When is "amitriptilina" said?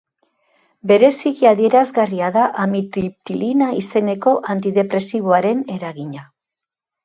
2.65-3.69